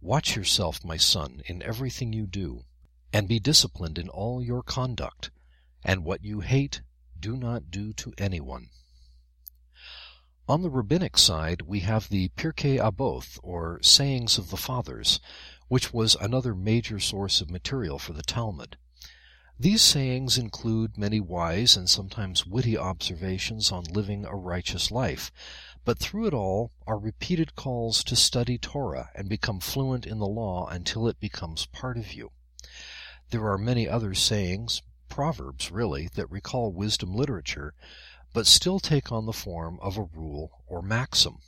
Watch 0.00 0.36
yourself, 0.36 0.84
my 0.84 0.96
son, 0.96 1.42
in 1.46 1.62
everything 1.62 2.12
you 2.12 2.26
do, 2.26 2.64
and 3.12 3.26
be 3.26 3.40
disciplined 3.40 3.98
in 3.98 4.08
all 4.08 4.42
your 4.42 4.62
conduct, 4.62 5.30
and 5.82 6.04
what 6.04 6.22
you 6.22 6.40
hate 6.40 6.82
do 7.18 7.36
not 7.36 7.70
do 7.70 7.92
to 7.94 8.12
anyone. 8.18 8.68
On 10.46 10.60
the 10.60 10.68
rabbinic 10.68 11.16
side, 11.16 11.62
we 11.62 11.80
have 11.80 12.10
the 12.10 12.28
Pirkei 12.36 12.76
Aboth, 12.78 13.40
or 13.42 13.80
Sayings 13.82 14.36
of 14.36 14.50
the 14.50 14.58
Fathers, 14.58 15.18
which 15.68 15.94
was 15.94 16.16
another 16.16 16.54
major 16.54 17.00
source 17.00 17.40
of 17.40 17.50
material 17.50 17.98
for 17.98 18.12
the 18.12 18.22
Talmud. 18.22 18.76
These 19.58 19.80
sayings 19.80 20.36
include 20.36 20.98
many 20.98 21.18
wise 21.18 21.78
and 21.78 21.88
sometimes 21.88 22.44
witty 22.44 22.76
observations 22.76 23.72
on 23.72 23.84
living 23.84 24.26
a 24.26 24.36
righteous 24.36 24.90
life, 24.90 25.32
but 25.82 25.98
through 25.98 26.26
it 26.26 26.34
all 26.34 26.72
are 26.86 26.98
repeated 26.98 27.56
calls 27.56 28.04
to 28.04 28.14
study 28.14 28.58
Torah 28.58 29.08
and 29.14 29.30
become 29.30 29.60
fluent 29.60 30.04
in 30.06 30.18
the 30.18 30.26
law 30.26 30.66
until 30.66 31.08
it 31.08 31.18
becomes 31.20 31.64
part 31.64 31.96
of 31.96 32.12
you. 32.12 32.32
There 33.30 33.50
are 33.50 33.56
many 33.56 33.88
other 33.88 34.12
sayings, 34.12 34.82
proverbs 35.08 35.70
really, 35.70 36.10
that 36.16 36.30
recall 36.30 36.70
wisdom 36.70 37.14
literature, 37.14 37.72
but 38.34 38.46
still 38.46 38.78
take 38.78 39.10
on 39.10 39.24
the 39.24 39.32
form 39.32 39.78
of 39.80 39.96
a 39.96 40.02
rule 40.02 40.60
or 40.66 40.82
maxim. 40.82 41.38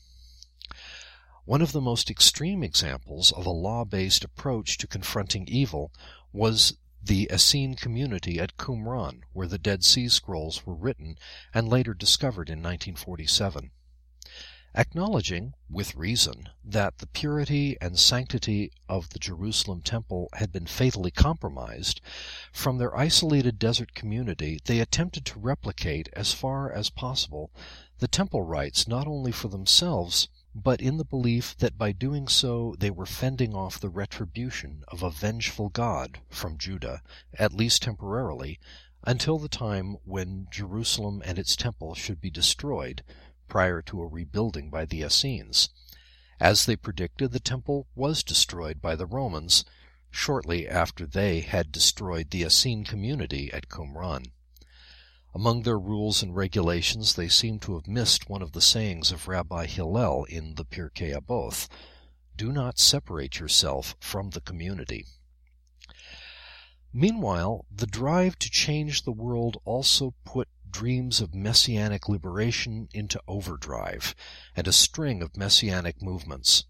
One 1.45 1.61
of 1.61 1.73
the 1.73 1.81
most 1.83 2.11
extreme 2.11 2.63
examples 2.63 3.31
of 3.33 3.45
a 3.45 3.51
law-based 3.51 4.25
approach 4.25 4.79
to 4.79 4.87
confronting 4.87 5.47
evil 5.49 5.93
was 6.33 6.79
the 7.03 7.29
Essene 7.31 7.75
community 7.75 8.41
at 8.41 8.57
Qumran, 8.57 9.21
where 9.33 9.47
the 9.47 9.59
Dead 9.59 9.85
Sea 9.85 10.09
Scrolls 10.09 10.65
were 10.65 10.75
written 10.75 11.19
and 11.53 11.69
later 11.69 11.93
discovered 11.93 12.49
in 12.49 12.61
1947 12.61 13.71
acknowledging, 14.77 15.55
with 15.71 15.97
reason, 15.97 16.49
that 16.63 16.99
the 16.99 17.07
purity 17.07 17.77
and 17.81 17.99
sanctity 17.99 18.71
of 18.89 19.11
the 19.11 19.19
Jerusalem 19.19 19.81
temple 19.81 20.29
had 20.35 20.53
been 20.53 20.67
fatally 20.67 21.11
compromised, 21.11 22.01
from 22.53 22.79
their 22.79 22.97
isolated 22.97 23.59
desert 23.59 23.95
community 23.95 24.61
they 24.67 24.81
attempted 24.81 25.25
to 25.25 25.39
replicate 25.39 26.09
as 26.13 26.35
far 26.35 26.71
as 26.71 26.91
possible 26.91 27.51
the 27.99 28.09
temple 28.09 28.43
rites 28.43 28.87
not 28.87 29.07
only 29.07 29.33
for 29.33 29.49
themselves 29.49 30.29
but 30.55 30.81
in 30.81 30.97
the 30.97 31.05
belief 31.05 31.57
that 31.59 31.77
by 31.77 31.93
doing 31.93 32.27
so 32.27 32.75
they 32.79 32.91
were 32.91 33.05
fending 33.07 33.55
off 33.55 33.79
the 33.79 33.91
retribution 33.91 34.83
of 34.89 35.03
a 35.03 35.11
vengeful 35.11 35.69
God 35.69 36.21
from 36.31 36.57
Judah, 36.57 37.03
at 37.39 37.53
least 37.53 37.83
temporarily, 37.83 38.59
until 39.05 39.39
the 39.39 39.49
time 39.49 39.97
when 40.05 40.49
Jerusalem 40.51 41.23
and 41.25 41.39
its 41.39 41.57
temple 41.57 41.95
should 41.95 42.21
be 42.21 42.31
destroyed, 42.31 43.03
prior 43.49 43.83
to 43.83 44.01
a 44.03 44.07
rebuilding 44.07 44.71
by 44.71 44.85
the 44.85 45.03
Essenes. 45.03 45.69
As 46.41 46.67
they 46.67 46.77
predicted, 46.77 47.33
the 47.33 47.41
temple 47.41 47.87
was 47.95 48.23
destroyed 48.23 48.83
by 48.83 48.97
the 48.97 49.07
Romans 49.07 49.65
shortly 50.11 50.69
after 50.69 51.07
they 51.07 51.41
had 51.41 51.73
destroyed 51.73 52.31
the 52.31 52.43
Essene 52.43 52.85
community 52.85 53.53
at 53.53 53.69
Qumran. 53.69 54.33
Among 55.35 55.63
their 55.63 55.79
rules 55.79 56.23
and 56.23 56.35
regulations 56.35 57.15
they 57.15 57.29
seem 57.29 57.59
to 57.61 57.75
have 57.75 57.87
missed 57.87 58.29
one 58.29 58.41
of 58.41 58.53
the 58.53 58.63
sayings 58.63 59.13
of 59.13 59.29
Rabbi 59.29 59.67
Hillel 59.67 60.25
in 60.25 60.55
the 60.55 60.65
Pirkei 60.65 61.15
Avot, 61.15 61.69
do 62.37 62.53
not 62.53 62.79
separate 62.79 63.39
yourself 63.39 63.95
from 64.01 64.31
the 64.31 64.41
community. 64.41 65.05
Meanwhile, 66.93 67.67
the 67.71 67.87
drive 67.87 68.39
to 68.39 68.51
change 68.51 69.03
the 69.03 69.13
world 69.13 69.61
also 69.67 70.15
put 70.25 70.49
dreams 70.71 71.21
of 71.21 71.35
messianic 71.35 72.09
liberation 72.09 72.89
into 72.93 73.21
overdrive, 73.29 74.15
and 74.55 74.67
a 74.67 74.73
string 74.73 75.23
of 75.23 75.37
messianic 75.37 76.03
movements. 76.03 76.65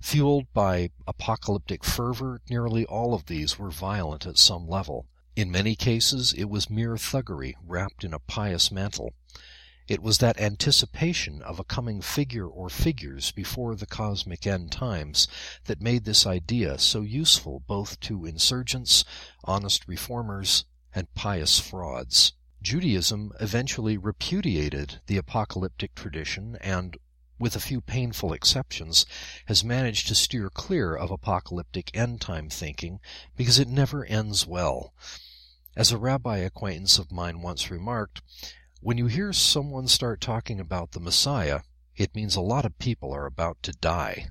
Fueled 0.00 0.52
by 0.52 0.90
apocalyptic 1.06 1.82
fervor, 1.82 2.40
nearly 2.48 2.84
all 2.84 3.14
of 3.14 3.26
these 3.26 3.58
were 3.58 3.70
violent 3.70 4.26
at 4.26 4.38
some 4.38 4.68
level. 4.68 5.06
In 5.34 5.50
many 5.50 5.74
cases 5.74 6.32
it 6.32 6.44
was 6.44 6.70
mere 6.70 6.96
thuggery 6.96 7.54
wrapped 7.62 8.04
in 8.04 8.14
a 8.14 8.18
pious 8.18 8.70
mantle. 8.70 9.14
It 9.88 10.02
was 10.02 10.18
that 10.18 10.40
anticipation 10.40 11.42
of 11.42 11.60
a 11.60 11.64
coming 11.64 12.00
figure 12.00 12.46
or 12.46 12.68
figures 12.68 13.32
before 13.32 13.76
the 13.76 13.86
cosmic 13.86 14.46
end 14.46 14.72
times 14.72 15.28
that 15.64 15.80
made 15.80 16.04
this 16.04 16.26
idea 16.26 16.78
so 16.78 17.02
useful 17.02 17.60
both 17.66 18.00
to 18.00 18.26
insurgents, 18.26 19.04
honest 19.44 19.86
reformers, 19.86 20.64
and 20.94 21.14
pious 21.14 21.60
frauds. 21.60 22.32
Judaism 22.66 23.30
eventually 23.38 23.96
repudiated 23.96 25.00
the 25.06 25.18
apocalyptic 25.18 25.94
tradition 25.94 26.56
and, 26.60 26.96
with 27.38 27.54
a 27.54 27.60
few 27.60 27.80
painful 27.80 28.32
exceptions, 28.32 29.06
has 29.44 29.62
managed 29.62 30.08
to 30.08 30.16
steer 30.16 30.50
clear 30.50 30.92
of 30.92 31.12
apocalyptic 31.12 31.96
end-time 31.96 32.50
thinking 32.50 32.98
because 33.36 33.60
it 33.60 33.68
never 33.68 34.04
ends 34.06 34.48
well. 34.48 34.92
As 35.76 35.92
a 35.92 35.96
rabbi 35.96 36.38
acquaintance 36.38 36.98
of 36.98 37.12
mine 37.12 37.40
once 37.40 37.70
remarked, 37.70 38.20
when 38.80 38.98
you 38.98 39.06
hear 39.06 39.32
someone 39.32 39.86
start 39.86 40.20
talking 40.20 40.58
about 40.58 40.90
the 40.90 40.98
Messiah, 40.98 41.60
it 41.94 42.16
means 42.16 42.34
a 42.34 42.40
lot 42.40 42.64
of 42.64 42.80
people 42.80 43.12
are 43.12 43.26
about 43.26 43.62
to 43.62 43.74
die. 43.74 44.30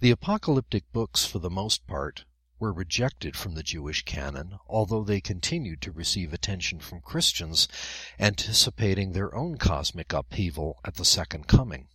The 0.00 0.10
apocalyptic 0.10 0.84
books, 0.92 1.24
for 1.24 1.38
the 1.38 1.48
most 1.48 1.86
part, 1.86 2.26
were 2.62 2.72
rejected 2.72 3.36
from 3.36 3.56
the 3.56 3.62
Jewish 3.64 4.04
canon, 4.04 4.56
although 4.68 5.02
they 5.02 5.20
continued 5.20 5.82
to 5.82 5.90
receive 5.90 6.32
attention 6.32 6.78
from 6.78 7.00
Christians 7.00 7.66
anticipating 8.20 9.10
their 9.10 9.34
own 9.34 9.58
cosmic 9.58 10.12
upheaval 10.12 10.78
at 10.84 10.94
the 10.94 11.04
Second 11.04 11.48
Coming. 11.48 11.88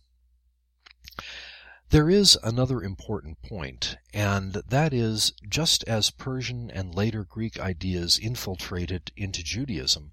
There 1.88 2.10
is 2.10 2.36
another 2.42 2.82
important 2.82 3.40
point, 3.40 3.96
and 4.12 4.52
that 4.68 4.92
is 4.92 5.32
just 5.48 5.84
as 5.84 6.10
Persian 6.10 6.70
and 6.70 6.94
later 6.94 7.24
Greek 7.24 7.58
ideas 7.58 8.18
infiltrated 8.18 9.10
into 9.16 9.42
Judaism, 9.42 10.12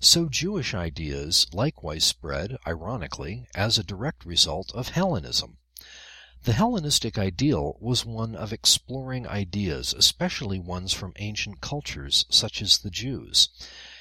so 0.00 0.26
Jewish 0.26 0.72
ideas 0.72 1.46
likewise 1.52 2.04
spread, 2.04 2.56
ironically, 2.66 3.46
as 3.54 3.76
a 3.76 3.84
direct 3.84 4.24
result 4.24 4.72
of 4.74 4.88
Hellenism. 4.88 5.58
The 6.44 6.54
Hellenistic 6.54 7.18
ideal 7.18 7.76
was 7.78 8.04
one 8.04 8.34
of 8.34 8.52
exploring 8.52 9.28
ideas, 9.28 9.94
especially 9.94 10.58
ones 10.58 10.92
from 10.92 11.12
ancient 11.16 11.60
cultures 11.60 12.26
such 12.30 12.60
as 12.60 12.78
the 12.78 12.90
Jews. 12.90 13.48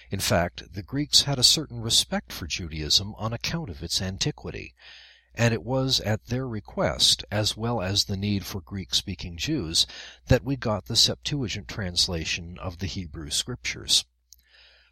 In 0.10 0.20
fact, 0.20 0.74
the 0.74 0.82
Greeks 0.82 1.22
had 1.24 1.38
a 1.38 1.44
certain 1.44 1.82
respect 1.82 2.34
for 2.34 2.48
Judaism 2.48 3.14
on 3.20 3.32
account 3.32 3.70
of 3.70 3.84
its 3.84 4.02
antiquity 4.02 4.74
and 5.34 5.54
it 5.54 5.64
was 5.64 6.02
at 6.02 6.26
their 6.26 6.48
request, 6.48 7.24
as 7.32 7.56
well 7.56 7.82
as 7.82 8.04
the 8.04 8.18
need 8.18 8.46
for 8.46 8.60
Greek-speaking 8.60 9.38
Jews, 9.38 9.88
that 10.28 10.44
we 10.44 10.58
got 10.58 10.86
the 10.86 10.96
Septuagint 10.96 11.70
translation 11.70 12.58
of 12.60 12.80
the 12.80 12.88
Hebrew 12.88 13.30
Scriptures. 13.30 14.04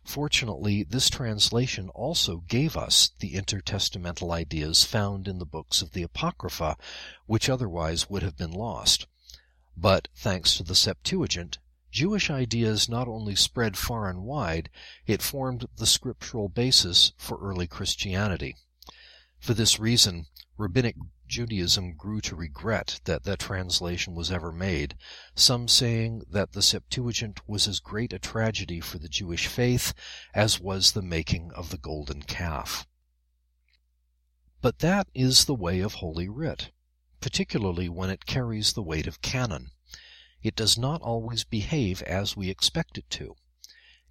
Fortunately, 0.10 0.82
this 0.82 1.08
translation 1.08 1.90
also 1.90 2.38
gave 2.38 2.76
us 2.76 3.12
the 3.20 3.36
intertestamental 3.36 4.34
ideas 4.34 4.84
found 4.84 5.28
in 5.28 5.38
the 5.38 5.46
books 5.46 5.84
of 5.84 5.92
the 5.92 6.02
Apocrypha, 6.02 6.78
which 7.28 7.48
otherwise 7.48 8.10
would 8.10 8.24
have 8.24 8.36
been 8.36 8.50
lost. 8.50 9.06
But, 9.78 10.08
thanks 10.16 10.58
to 10.58 10.64
the 10.64 10.74
Septuagint, 10.74 11.60
Jewish 11.92 12.32
ideas 12.32 12.90
not 12.90 13.08
only 13.08 13.36
spread 13.36 13.78
far 13.78 14.10
and 14.10 14.24
wide, 14.24 14.72
it 15.06 15.22
formed 15.22 15.68
the 15.78 15.86
scriptural 15.86 16.50
basis 16.50 17.14
for 17.16 17.38
early 17.40 17.68
Christianity. 17.68 18.56
For 19.38 19.54
this 19.54 19.80
reason, 19.80 20.26
Rabbinic 20.58 20.96
Judaism 21.30 21.94
grew 21.96 22.22
to 22.22 22.36
regret 22.36 23.02
that 23.06 23.24
that 23.24 23.40
translation 23.40 24.16
was 24.16 24.32
ever 24.32 24.52
made, 24.52 24.98
some 25.36 25.68
saying 25.68 26.24
that 26.28 26.54
the 26.54 26.62
Septuagint 26.64 27.48
was 27.48 27.68
as 27.68 27.80
great 27.80 28.12
a 28.14 28.20
tragedy 28.20 28.80
for 28.82 28.98
the 28.98 29.08
Jewish 29.08 29.46
faith 29.46 29.94
as 30.34 30.60
was 30.60 30.92
the 30.92 31.04
making 31.04 31.52
of 31.54 31.70
the 31.70 31.78
golden 31.78 32.24
calf. 32.24 32.88
But 34.60 34.80
that 34.80 35.08
is 35.14 35.46
the 35.46 35.54
way 35.54 35.80
of 35.82 35.94
Holy 35.94 36.28
Writ, 36.28 36.72
particularly 37.22 37.88
when 37.90 38.10
it 38.10 38.26
carries 38.26 38.74
the 38.74 38.84
weight 38.84 39.06
of 39.06 39.22
canon. 39.22 39.70
It 40.42 40.56
does 40.56 40.78
not 40.78 41.02
always 41.02 41.44
behave 41.44 42.02
as 42.02 42.36
we 42.36 42.50
expect 42.50 42.98
it 42.98 43.08
to. 43.12 43.36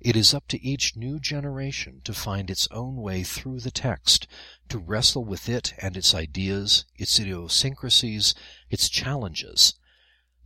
It 0.01 0.15
is 0.15 0.33
up 0.33 0.47
to 0.49 0.65
each 0.65 0.95
new 0.95 1.19
generation 1.19 2.03
to 2.05 2.15
find 2.15 2.51
its 2.51 2.69
own 2.71 2.97
way 2.97 3.25
through 3.25 3.59
the 3.59 3.73
text, 3.73 4.29
to 4.69 4.79
wrestle 4.79 5.25
with 5.25 5.49
it 5.49 5.75
and 5.79 5.97
its 5.97 6.15
ideas, 6.15 6.85
its 6.95 7.19
idiosyncrasies, 7.19 8.33
its 8.71 8.89
challenges. 8.89 9.75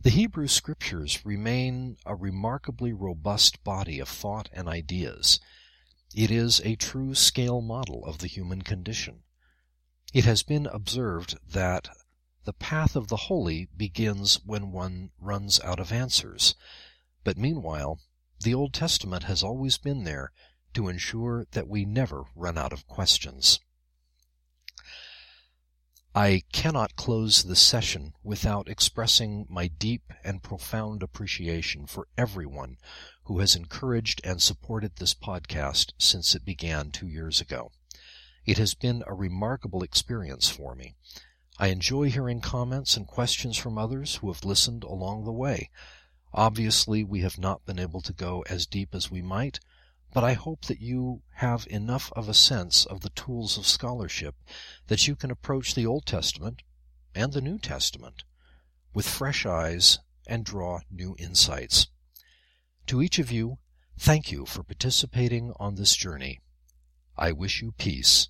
The 0.01 0.09
Hebrew 0.09 0.47
Scriptures 0.47 1.23
remain 1.23 1.97
a 2.03 2.15
remarkably 2.15 2.93
robust 2.93 3.63
body 3.63 3.99
of 3.99 4.09
thought 4.09 4.49
and 4.51 4.67
ideas. 4.67 5.39
It 6.15 6.31
is 6.31 6.59
a 6.61 6.75
true 6.75 7.13
scale 7.13 7.61
model 7.61 8.03
of 8.05 8.17
the 8.17 8.27
human 8.27 8.63
condition. 8.63 9.21
It 10.13 10.25
has 10.25 10.41
been 10.41 10.65
observed 10.65 11.37
that 11.47 11.89
the 12.43 12.53
path 12.53 12.95
of 12.95 13.07
the 13.07 13.29
holy 13.29 13.69
begins 13.77 14.43
when 14.43 14.71
one 14.71 15.11
runs 15.19 15.59
out 15.59 15.79
of 15.79 15.91
answers, 15.91 16.55
but 17.23 17.37
meanwhile 17.37 17.99
the 18.43 18.53
Old 18.53 18.73
Testament 18.73 19.23
has 19.23 19.43
always 19.43 19.77
been 19.77 20.03
there 20.03 20.31
to 20.73 20.87
ensure 20.87 21.45
that 21.51 21.67
we 21.67 21.85
never 21.85 22.23
run 22.35 22.57
out 22.57 22.73
of 22.73 22.87
questions. 22.87 23.59
I 26.15 26.43
cannot 26.51 26.95
close 26.95 27.41
this 27.41 27.61
session 27.61 28.13
without 28.21 28.69
expressing 28.69 29.47
my 29.49 29.67
deep 29.67 30.13
and 30.23 30.43
profound 30.43 31.01
appreciation 31.01 31.87
for 31.87 32.07
everyone 32.15 32.77
who 33.23 33.39
has 33.39 33.55
encouraged 33.55 34.21
and 34.23 34.39
supported 34.39 34.97
this 34.97 35.15
podcast 35.15 35.93
since 35.97 36.35
it 36.35 36.45
began 36.45 36.91
two 36.91 37.07
years 37.07 37.41
ago. 37.41 37.71
It 38.45 38.59
has 38.59 38.75
been 38.75 39.03
a 39.07 39.13
remarkable 39.15 39.81
experience 39.81 40.49
for 40.49 40.75
me. 40.75 40.95
I 41.57 41.67
enjoy 41.67 42.11
hearing 42.11 42.41
comments 42.41 42.97
and 42.97 43.07
questions 43.07 43.57
from 43.57 43.77
others 43.77 44.17
who 44.17 44.31
have 44.31 44.43
listened 44.43 44.83
along 44.83 45.23
the 45.23 45.31
way. 45.31 45.71
Obviously, 46.33 47.03
we 47.03 47.21
have 47.21 47.37
not 47.37 47.63
been 47.65 47.77
able 47.77 48.01
to 48.01 48.11
go 48.11 48.43
as 48.49 48.65
deep 48.65 48.95
as 48.95 49.11
we 49.11 49.21
might, 49.21 49.59
but 50.13 50.23
I 50.23 50.33
hope 50.33 50.65
that 50.65 50.81
you 50.81 51.21
have 51.35 51.67
enough 51.69 52.11
of 52.15 52.27
a 52.27 52.33
sense 52.33 52.85
of 52.85 53.01
the 53.01 53.11
tools 53.11 53.57
of 53.57 53.67
scholarship 53.67 54.35
that 54.87 55.07
you 55.07 55.15
can 55.15 55.29
approach 55.29 55.75
the 55.75 55.85
Old 55.85 56.05
Testament 56.05 56.63
and 57.13 57.33
the 57.33 57.41
New 57.41 57.59
Testament 57.59 58.23
with 58.93 59.07
fresh 59.07 59.45
eyes 59.45 59.99
and 60.27 60.43
draw 60.45 60.79
new 60.89 61.15
insights. 61.19 61.87
To 62.87 63.01
each 63.01 63.19
of 63.19 63.31
you, 63.31 63.59
thank 63.97 64.31
you 64.31 64.45
for 64.45 64.63
participating 64.63 65.53
on 65.57 65.75
this 65.75 65.95
journey. 65.95 66.41
I 67.15 67.31
wish 67.31 67.61
you 67.61 67.73
peace. 67.73 68.29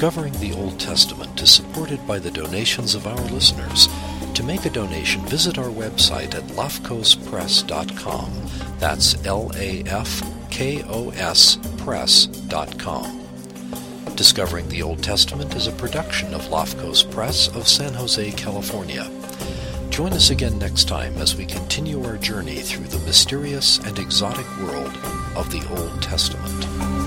Discovering 0.00 0.32
the 0.40 0.54
Old 0.54 0.80
Testament 0.80 1.42
is 1.42 1.50
supported 1.50 2.06
by 2.06 2.18
the 2.18 2.30
donations 2.30 2.94
of 2.94 3.06
our 3.06 3.20
listeners. 3.26 3.86
To 4.32 4.42
make 4.42 4.64
a 4.64 4.70
donation, 4.70 5.20
visit 5.26 5.58
our 5.58 5.68
website 5.68 6.34
at 6.34 6.44
lafkospress.com. 6.56 8.32
That's 8.78 9.26
L 9.26 9.52
A 9.56 9.82
F 9.82 10.22
kospress.com. 10.48 11.26
Discovering 14.16 14.70
the 14.70 14.82
Old 14.82 15.02
Testament 15.02 15.54
is 15.54 15.66
a 15.66 15.72
production 15.72 16.32
of 16.32 16.48
Lafkos 16.48 17.02
Press 17.12 17.48
of 17.54 17.68
San 17.68 17.92
Jose, 17.92 18.30
California. 18.30 19.06
Join 19.90 20.14
us 20.14 20.30
again 20.30 20.58
next 20.58 20.88
time 20.88 21.14
as 21.18 21.36
we 21.36 21.44
continue 21.44 22.02
our 22.06 22.16
journey 22.16 22.60
through 22.60 22.86
the 22.86 23.04
mysterious 23.04 23.76
and 23.80 23.98
exotic 23.98 24.46
world 24.60 24.96
of 25.36 25.50
the 25.50 25.62
Old 25.76 26.02
Testament. 26.02 26.99